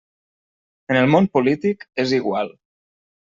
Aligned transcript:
En 0.93 0.97
el 1.01 1.09
món 1.15 1.27
polític 1.39 1.85
és 2.05 2.15
igual. 2.21 2.51